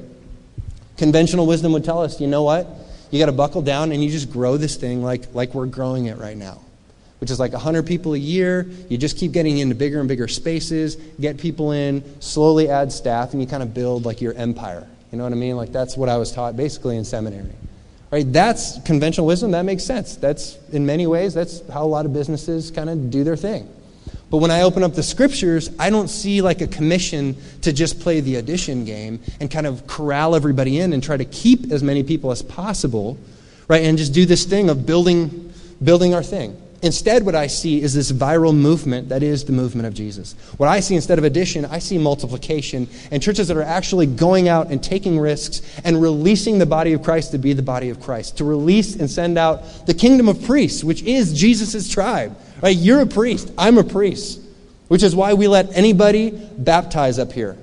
[0.96, 2.66] conventional wisdom would tell us, you know what?
[3.10, 6.06] You got to buckle down and you just grow this thing like, like we're growing
[6.06, 6.60] it right now,
[7.20, 8.66] which is like 100 people a year.
[8.88, 13.32] You just keep getting into bigger and bigger spaces, get people in, slowly add staff,
[13.32, 14.86] and you kind of build like your empire.
[15.10, 15.56] You know what I mean?
[15.56, 17.54] Like that's what I was taught basically in seminary.
[18.10, 18.30] Right?
[18.32, 19.50] That's conventional wisdom.
[19.50, 20.16] That makes sense.
[20.16, 23.68] That's, in many ways, that's how a lot of businesses kind of do their thing.
[24.30, 28.00] But when I open up the scriptures, I don't see like a commission to just
[28.00, 31.82] play the addition game and kind of corral everybody in and try to keep as
[31.82, 33.18] many people as possible,
[33.68, 33.82] right?
[33.82, 36.56] And just do this thing of building, building our thing.
[36.80, 40.34] Instead, what I see is this viral movement that is the movement of Jesus.
[40.58, 44.48] What I see instead of addition, I see multiplication and churches that are actually going
[44.48, 48.00] out and taking risks and releasing the body of Christ to be the body of
[48.00, 52.36] Christ, to release and send out the kingdom of priests, which is Jesus' tribe.
[52.62, 52.76] Right?
[52.76, 54.40] You're a priest, I'm a priest,
[54.86, 57.56] which is why we let anybody baptize up here,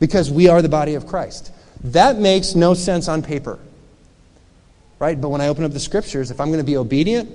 [0.00, 1.52] because we are the body of Christ.
[1.84, 3.60] That makes no sense on paper.
[4.98, 5.20] Right?
[5.20, 7.30] But when I open up the scriptures, if I'm going to be obedient,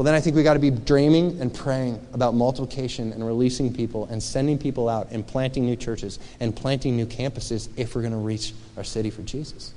[0.00, 3.70] well, then I think we got to be dreaming and praying about multiplication and releasing
[3.70, 8.00] people and sending people out and planting new churches and planting new campuses if we're
[8.00, 9.74] going to reach our city for Jesus.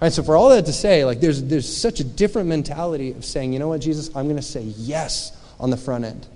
[0.00, 3.10] All right, so for all that to say, like there's, there's such a different mentality
[3.10, 6.28] of saying, you know what, Jesus, I'm going to say yes on the front end.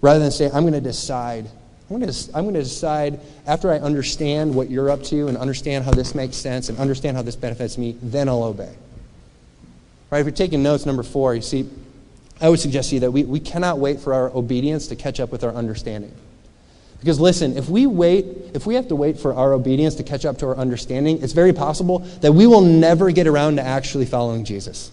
[0.00, 1.44] Rather than say, I'm going to decide.
[1.90, 5.36] I'm going to, I'm going to decide after I understand what you're up to and
[5.36, 8.64] understand how this makes sense and understand how this benefits me, then I'll obey.
[8.64, 11.68] All right, if you're taking notes, number four, you see,
[12.40, 15.20] I would suggest to you that we, we cannot wait for our obedience to catch
[15.20, 16.14] up with our understanding.
[16.98, 20.24] Because listen, if we wait, if we have to wait for our obedience to catch
[20.24, 24.06] up to our understanding, it's very possible that we will never get around to actually
[24.06, 24.90] following Jesus.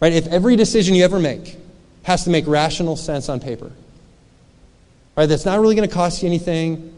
[0.00, 0.12] Right?
[0.12, 1.58] If every decision you ever make
[2.02, 3.70] has to make rational sense on paper,
[5.16, 5.26] right?
[5.26, 6.94] That's not really going to cost you anything,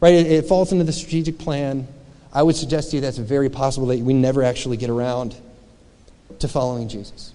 [0.00, 0.14] right?
[0.14, 1.88] It, it falls into the strategic plan.
[2.32, 5.34] I would suggest to you that's very possible that we never actually get around
[6.38, 7.32] to following Jesus.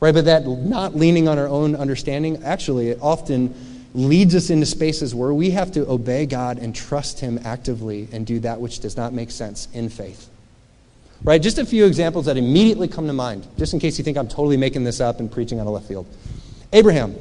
[0.00, 0.12] Right?
[0.12, 3.54] But that not leaning on our own understanding, actually, it often
[3.94, 8.26] leads us into spaces where we have to obey God and trust Him actively and
[8.26, 10.28] do that which does not make sense in faith.
[11.22, 11.40] Right?
[11.40, 14.28] Just a few examples that immediately come to mind, just in case you think I'm
[14.28, 16.06] totally making this up and preaching out of left field.
[16.72, 17.14] Abraham.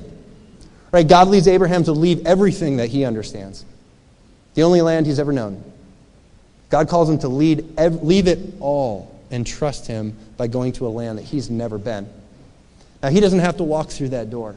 [0.92, 1.08] Right?
[1.08, 3.64] God leads Abraham to leave everything that he understands,
[4.56, 5.64] the only land he's ever known.
[6.70, 10.90] God calls him to lead, leave it all and trust him by going to a
[10.90, 12.08] land that he's never been.
[13.02, 14.56] Now, he doesn't have to walk through that door.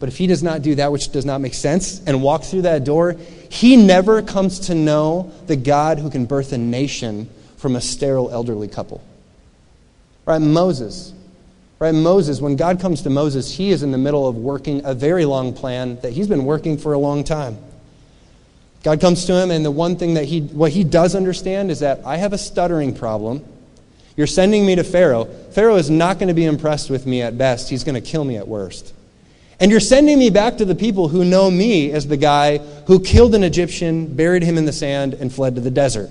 [0.00, 2.62] But if he does not do that which does not make sense and walk through
[2.62, 3.16] that door,
[3.50, 8.30] he never comes to know the God who can birth a nation from a sterile
[8.30, 9.02] elderly couple.
[10.24, 10.40] Right?
[10.40, 11.12] Moses.
[11.80, 11.94] Right?
[11.94, 15.24] Moses, when God comes to Moses, he is in the middle of working a very
[15.24, 17.58] long plan that he's been working for a long time.
[18.84, 21.80] God comes to him, and the one thing that he, what he does understand is
[21.80, 23.44] that I have a stuttering problem.
[24.18, 25.26] You're sending me to Pharaoh.
[25.52, 28.24] Pharaoh is not going to be impressed with me at best, he's going to kill
[28.24, 28.92] me at worst.
[29.60, 32.98] And you're sending me back to the people who know me as the guy who
[32.98, 36.10] killed an Egyptian, buried him in the sand, and fled to the desert.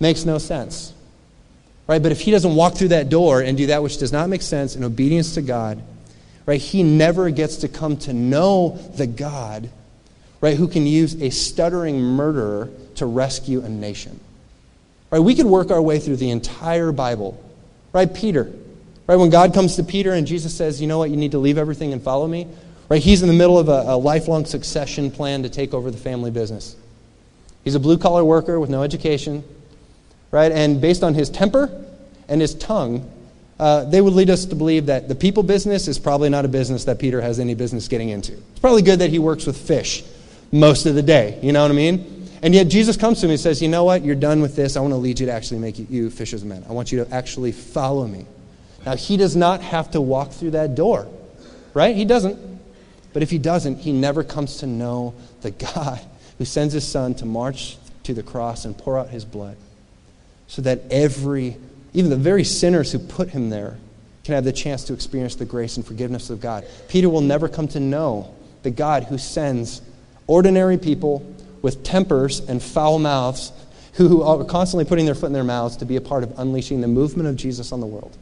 [0.00, 0.92] Makes no sense.
[1.86, 2.02] Right?
[2.02, 4.42] But if he doesn't walk through that door and do that which does not make
[4.42, 5.80] sense in obedience to God,
[6.46, 9.70] right, he never gets to come to know the God,
[10.40, 14.18] right, who can use a stuttering murderer to rescue a nation.
[15.12, 15.20] Right?
[15.20, 17.40] We could work our way through the entire Bible.
[17.92, 18.12] Right?
[18.12, 18.50] Peter,
[19.06, 19.16] Right?
[19.16, 21.58] When God comes to Peter and Jesus says, you know what, you need to leave
[21.58, 22.46] everything and follow me,
[22.88, 23.02] right?
[23.02, 26.30] He's in the middle of a, a lifelong succession plan to take over the family
[26.30, 26.76] business.
[27.64, 29.44] He's a blue collar worker with no education,
[30.30, 30.52] right?
[30.52, 31.84] And based on his temper
[32.28, 33.10] and his tongue,
[33.58, 36.48] uh, they would lead us to believe that the people business is probably not a
[36.48, 38.32] business that Peter has any business getting into.
[38.32, 40.04] It's probably good that he works with fish
[40.52, 41.38] most of the day.
[41.42, 42.21] You know what I mean?
[42.42, 44.04] And yet Jesus comes to him and says, You know what?
[44.04, 44.76] You're done with this.
[44.76, 46.64] I want to lead you to actually make you fishers of men.
[46.68, 48.26] I want you to actually follow me.
[48.84, 51.08] Now, he does not have to walk through that door,
[51.72, 51.94] right?
[51.94, 52.38] He doesn't.
[53.12, 56.00] But if he doesn't, he never comes to know the God
[56.38, 59.56] who sends his son to march to the cross and pour out his blood
[60.48, 61.56] so that every,
[61.94, 63.78] even the very sinners who put him there,
[64.24, 66.64] can have the chance to experience the grace and forgiveness of God.
[66.88, 69.82] Peter will never come to know the God who sends
[70.26, 71.26] ordinary people
[71.62, 73.52] with tempers and foul mouths
[73.94, 76.80] who are constantly putting their foot in their mouths to be a part of unleashing
[76.80, 78.16] the movement of Jesus on the world.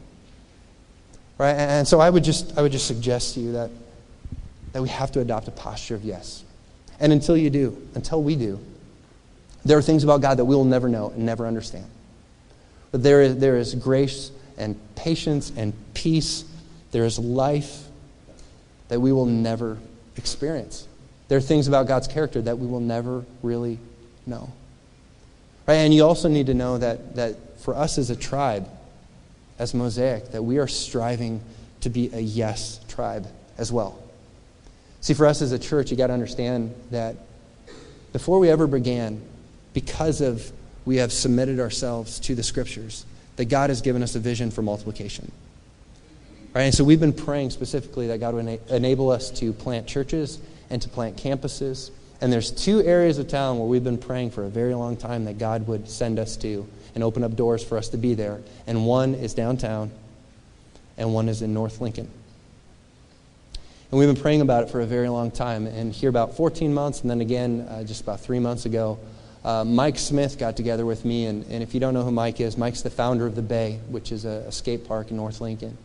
[1.37, 1.55] Right?
[1.55, 3.71] And so I would just, I would just suggest to you that,
[4.73, 6.43] that we have to adopt a posture of yes.
[6.99, 8.59] And until you do, until we do,
[9.65, 11.85] there are things about God that we will never know and never understand.
[12.91, 16.43] But there is, there is grace and patience and peace.
[16.91, 17.85] There is life
[18.89, 19.77] that we will never
[20.17, 20.87] experience.
[21.31, 23.79] There are things about God's character that we will never really
[24.25, 24.51] know.
[25.65, 25.75] Right?
[25.75, 28.67] And you also need to know that, that for us as a tribe,
[29.57, 31.41] as Mosaic that we are striving
[31.79, 33.97] to be a yes tribe as well.
[34.99, 37.15] See, for us as a church, you got to understand that
[38.11, 39.21] before we ever began,
[39.71, 40.51] because of
[40.83, 43.05] we have submitted ourselves to the scriptures,
[43.37, 45.31] that God has given us a vision for multiplication.
[46.53, 46.63] Right?
[46.63, 50.37] And so we've been praying specifically that God would enable us to plant churches
[50.71, 51.91] and to plant campuses.
[52.21, 55.25] And there's two areas of town where we've been praying for a very long time
[55.25, 58.41] that God would send us to and open up doors for us to be there.
[58.67, 59.91] And one is downtown,
[60.97, 62.09] and one is in North Lincoln.
[63.91, 65.67] And we've been praying about it for a very long time.
[65.67, 68.97] And here, about 14 months, and then again, uh, just about three months ago,
[69.43, 71.25] uh, Mike Smith got together with me.
[71.25, 73.79] And, and if you don't know who Mike is, Mike's the founder of The Bay,
[73.89, 75.77] which is a, a skate park in North Lincoln.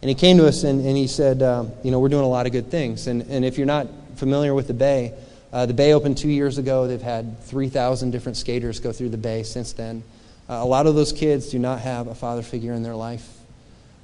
[0.00, 2.28] And he came to us and, and he said, um, You know, we're doing a
[2.28, 3.06] lot of good things.
[3.06, 5.14] And, and if you're not familiar with The Bay,
[5.52, 6.86] uh, the Bay opened two years ago.
[6.86, 10.02] They've had 3,000 different skaters go through the Bay since then.
[10.48, 13.26] Uh, a lot of those kids do not have a father figure in their life.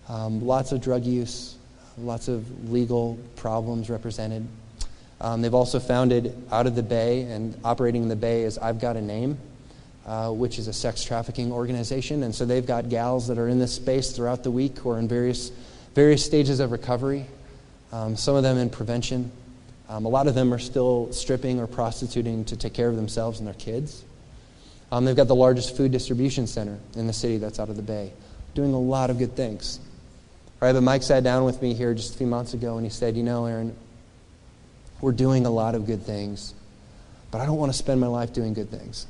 [0.09, 1.57] Um, lots of drug use,
[1.99, 4.47] lots of legal problems represented.
[5.21, 8.81] Um, they've also founded out of the Bay and operating in the Bay is I've
[8.81, 9.39] Got a Name,
[10.07, 12.23] uh, which is a sex trafficking organization.
[12.23, 15.07] And so they've got gals that are in this space throughout the week or in
[15.07, 15.53] various,
[15.95, 17.27] various stages of recovery,
[17.93, 19.31] um, some of them in prevention.
[19.93, 23.41] Um, a lot of them are still stripping or prostituting to take care of themselves
[23.41, 24.03] and their kids.
[24.91, 27.83] Um, they've got the largest food distribution center in the city that's out of the
[27.83, 28.15] bay,
[28.55, 29.81] doing a lot of good things.
[30.61, 32.91] Right, but Mike sat down with me here just a few months ago and he
[32.91, 33.77] said, You know, Aaron,
[35.03, 36.55] we're doing a lot of good things,
[37.31, 39.07] but I don't want to spend my life doing good things.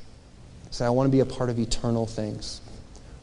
[0.72, 2.60] So I want to be a part of eternal things.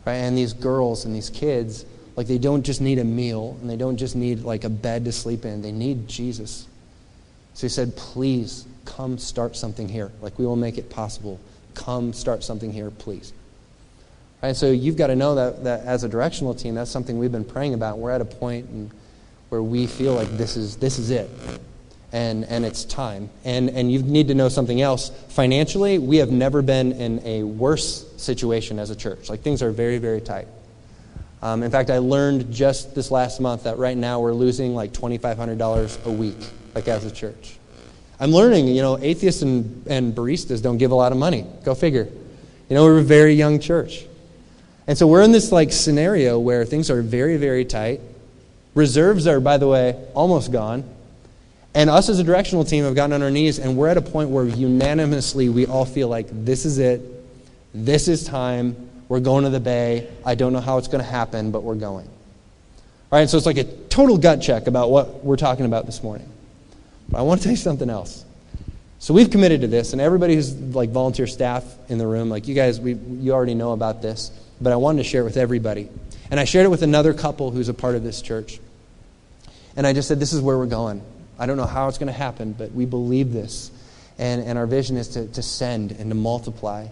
[0.06, 0.16] Right?
[0.16, 3.76] And these girls and these kids, like they don't just need a meal and they
[3.76, 5.62] don't just need like a bed to sleep in.
[5.62, 6.69] They need Jesus.
[7.54, 10.12] So he said, please come start something here.
[10.22, 11.40] Like we will make it possible
[11.80, 13.34] come start something here, please.
[14.44, 17.32] Right, so you've got to know that, that as a directional team, that's something we've
[17.32, 17.98] been praying about.
[17.98, 18.92] We're at a point in,
[19.50, 21.30] where we feel like this is, this is it.
[22.12, 23.30] And, and it's time.
[23.46, 25.10] And, and you need to know something else.
[25.30, 29.30] Financially, we have never been in a worse situation as a church.
[29.30, 30.48] Like things are very, very tight.
[31.42, 34.92] Um, in fact, I learned just this last month that right now we're losing like
[34.92, 36.36] $2,500 a week
[36.76, 37.58] like as a church.
[38.20, 41.46] I'm learning, you know, atheists and, and baristas don't give a lot of money.
[41.64, 42.08] Go figure.
[42.70, 44.06] You know, we're a very young church.
[44.88, 48.02] And so we're in this like scenario where things are very, very tight.
[48.76, 50.84] Reserves are, by the way, almost gone.
[51.74, 54.02] And us as a directional team have gotten on our knees, and we're at a
[54.02, 57.02] point where unanimously we all feel like this is it.
[57.74, 58.90] This is time.
[59.08, 60.08] We're going to the bay.
[60.26, 62.08] I don't know how it's going to happen, but we're going.
[63.12, 66.04] All right, so it's like a total gut check about what we're talking about this
[66.04, 66.30] morning.
[67.10, 68.26] But I want to tell you something else.
[69.00, 72.48] So we've committed to this, and everybody who's like volunteer staff in the room, like
[72.48, 74.30] you guys, we, you already know about this,
[74.60, 75.90] but I wanted to share it with everybody.
[76.30, 78.60] And I shared it with another couple who's a part of this church.
[79.76, 81.02] And I just said, this is where we're going.
[81.40, 83.72] I don't know how it's going to happen, but we believe this.
[84.18, 86.88] And, and our vision is to, to send and to multiply.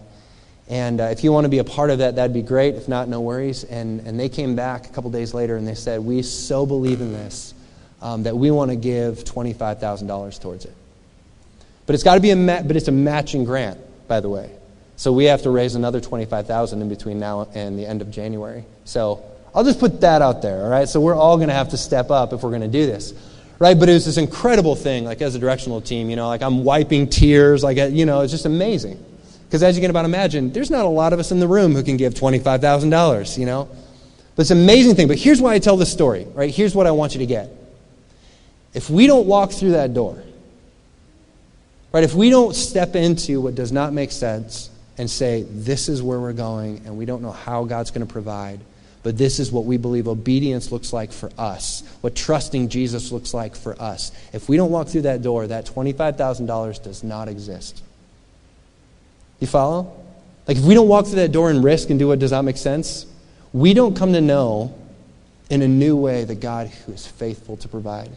[0.68, 2.74] And uh, if you want to be a part of that, that'd be great.
[2.74, 3.64] If not, no worries.
[3.64, 7.02] And, and they came back a couple days later and they said, We so believe
[7.02, 7.52] in this
[8.00, 10.74] um, that we want to give $25,000 towards it.
[11.86, 13.78] But it's got to be a, ma- but it's a matching grant,
[14.08, 14.50] by the way.
[14.96, 18.64] So we have to raise another 25000 in between now and the end of January.
[18.84, 19.24] So
[19.54, 20.88] I'll just put that out there, all right?
[20.88, 23.14] So we're all going to have to step up if we're going to do this
[23.58, 23.78] right?
[23.78, 26.64] But it was this incredible thing, like as a directional team, you know, like I'm
[26.64, 29.04] wiping tears, like, you know, it's just amazing.
[29.46, 31.74] Because as you can about imagine, there's not a lot of us in the room
[31.74, 33.68] who can give $25,000, you know?
[34.36, 35.08] But it's an amazing thing.
[35.08, 36.54] But here's why I tell this story, right?
[36.54, 37.50] Here's what I want you to get.
[38.78, 40.22] If we don't walk through that door,
[41.90, 46.00] right, if we don't step into what does not make sense and say, this is
[46.00, 48.60] where we're going, and we don't know how God's going to provide,
[49.02, 53.34] but this is what we believe obedience looks like for us, what trusting Jesus looks
[53.34, 54.12] like for us.
[54.32, 57.82] If we don't walk through that door, that $25,000 does not exist.
[59.40, 59.92] You follow?
[60.46, 62.44] Like, if we don't walk through that door and risk and do what does not
[62.44, 63.06] make sense,
[63.52, 64.72] we don't come to know
[65.50, 68.12] in a new way the God who is faithful to provide.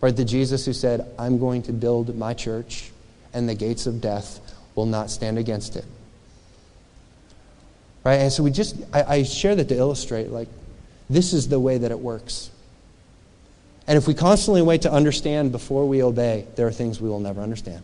[0.00, 0.16] Right?
[0.16, 2.90] The Jesus who said, I'm going to build my church,
[3.32, 4.40] and the gates of death
[4.74, 5.84] will not stand against it.
[8.04, 8.16] Right?
[8.16, 10.48] And so we just, I, I share that to illustrate, like,
[11.10, 12.50] this is the way that it works.
[13.86, 17.20] And if we constantly wait to understand before we obey, there are things we will
[17.20, 17.82] never understand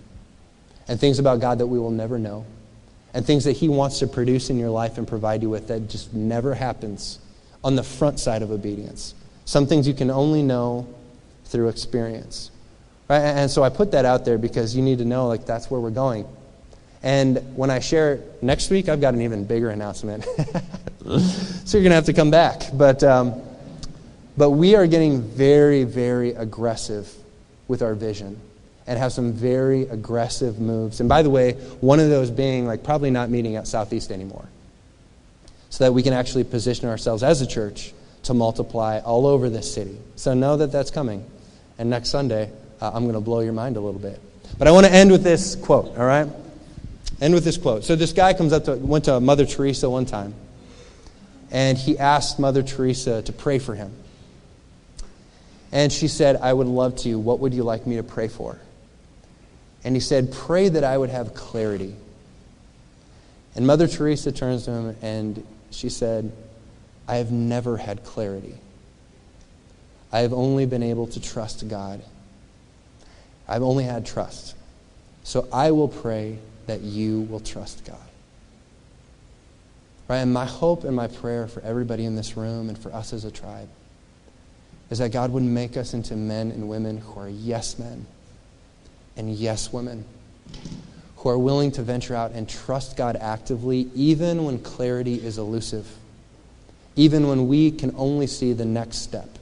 [0.88, 2.46] and things about God that we will never know,
[3.12, 5.88] and things that He wants to produce in your life and provide you with that
[5.88, 7.18] just never happens
[7.64, 9.14] on the front side of obedience.
[9.44, 10.86] Some things you can only know
[11.46, 12.50] through experience.
[13.08, 13.20] Right?
[13.20, 15.80] And so I put that out there because you need to know, like, that's where
[15.80, 16.26] we're going.
[17.02, 20.24] And when I share next week, I've got an even bigger announcement.
[21.04, 22.62] so you're going to have to come back.
[22.72, 23.40] But, um,
[24.36, 27.12] but we are getting very, very aggressive
[27.68, 28.40] with our vision
[28.86, 31.00] and have some very aggressive moves.
[31.00, 34.46] And by the way, one of those being like probably not meeting at Southeast anymore.
[35.70, 37.92] So that we can actually position ourselves as a church
[38.24, 39.96] to multiply all over this city.
[40.16, 41.24] So know that that's coming.
[41.78, 42.50] And next Sunday,
[42.80, 44.20] uh, I'm going to blow your mind a little bit.
[44.58, 46.28] But I want to end with this quote, all right?
[47.20, 47.84] End with this quote.
[47.84, 50.34] So this guy comes up to, went to Mother Teresa one time,
[51.50, 53.92] and he asked Mother Teresa to pray for him.
[55.72, 57.18] And she said, I would love to.
[57.18, 58.58] What would you like me to pray for?
[59.84, 61.94] And he said, Pray that I would have clarity.
[63.54, 66.32] And Mother Teresa turns to him and she said,
[67.08, 68.54] I have never had clarity.
[70.16, 72.00] I have only been able to trust God.
[73.46, 74.54] I've only had trust.
[75.24, 77.98] So I will pray that you will trust God.
[80.08, 80.20] Right?
[80.20, 83.26] And my hope and my prayer for everybody in this room and for us as
[83.26, 83.68] a tribe
[84.88, 88.06] is that God would make us into men and women who are yes men
[89.18, 90.06] and yes women
[91.18, 95.86] who are willing to venture out and trust God actively, even when clarity is elusive,
[96.94, 99.35] even when we can only see the next step.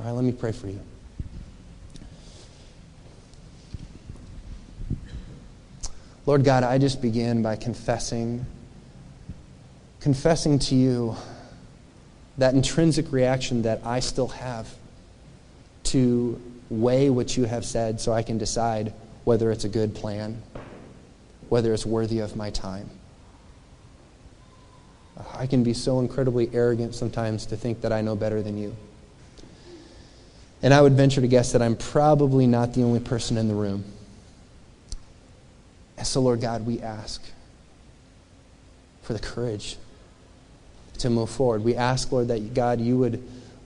[0.00, 0.80] All right, let me pray for you.
[6.24, 8.46] Lord God, I just begin by confessing,
[10.00, 11.16] confessing to you
[12.38, 14.74] that intrinsic reaction that I still have
[15.84, 16.40] to
[16.70, 18.94] weigh what you have said so I can decide
[19.24, 20.42] whether it's a good plan,
[21.50, 22.88] whether it's worthy of my time.
[25.34, 28.74] I can be so incredibly arrogant sometimes to think that I know better than you.
[30.62, 33.54] And I would venture to guess that I'm probably not the only person in the
[33.54, 33.84] room.
[35.96, 37.22] And so, Lord God, we ask
[39.02, 39.76] for the courage
[40.98, 41.64] to move forward.
[41.64, 43.22] We ask, Lord, that God, you would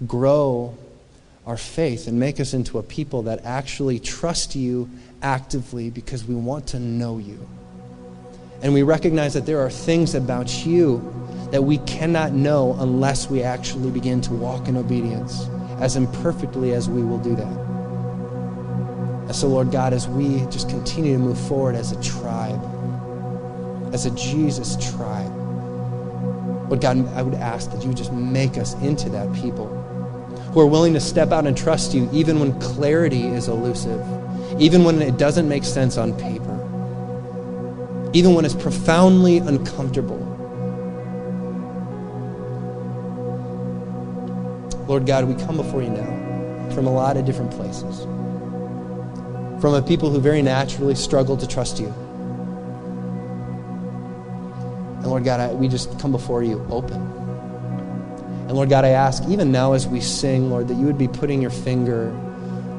[0.06, 0.76] grow
[1.46, 4.88] our faith and make us into a people that actually trust you
[5.22, 7.46] actively because we want to know you.
[8.62, 11.12] And we recognize that there are things about you
[11.50, 15.46] that we cannot know unless we actually begin to walk in obedience,
[15.80, 17.74] as imperfectly as we will do that.
[19.26, 22.60] And so, Lord God, as we just continue to move forward as a tribe,
[23.94, 25.32] as a Jesus tribe,
[26.68, 29.68] Lord God, I would ask that you just make us into that people
[30.52, 34.00] who are willing to step out and trust you even when clarity is elusive,
[34.60, 36.52] even when it doesn't make sense on paper,
[38.12, 40.33] even when it's profoundly uncomfortable.
[44.86, 48.02] Lord God, we come before you now from a lot of different places.
[49.60, 51.86] From a people who very naturally struggle to trust you.
[54.96, 57.00] And Lord God, I, we just come before you open.
[58.46, 61.08] And Lord God, I ask, even now as we sing, Lord, that you would be
[61.08, 62.10] putting your finger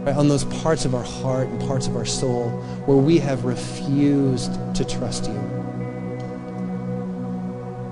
[0.06, 2.49] right, on those parts of our heart and parts of our soul
[2.86, 5.55] where we have refused to trust you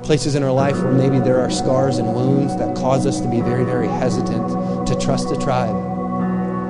[0.04, 3.28] places in our life where maybe there are scars and wounds that cause us to
[3.28, 5.74] be very, very hesitant to trust a tribe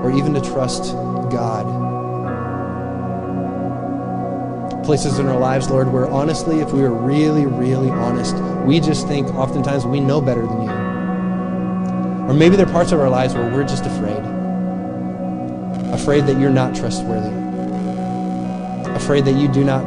[0.03, 0.93] or even to trust
[1.31, 1.65] God.
[4.86, 9.07] Places in our lives, Lord, where honestly, if we were really, really honest, we just
[9.07, 10.69] think oftentimes we know better than you.
[12.29, 14.23] Or maybe there are parts of our lives where we're just afraid.
[15.93, 17.34] Afraid that you're not trustworthy.
[18.91, 19.84] Afraid that you do not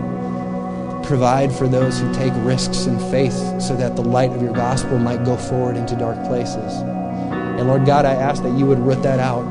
[1.06, 4.98] provide for those who take risks in faith so that the light of your gospel
[4.98, 6.72] might go forward into dark places.
[6.82, 9.44] And Lord God, I ask that you would root that out,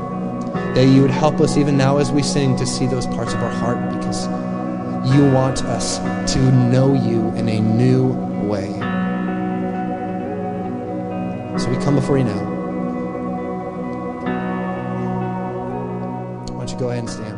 [0.74, 3.42] that you would help us even now as we sing to see those parts of
[3.42, 4.26] our heart because
[5.14, 5.98] you want us
[6.34, 8.08] to know you in a new
[8.46, 8.72] way.
[11.58, 12.56] So we come before you now.
[16.52, 17.35] Why don't you go ahead and stand?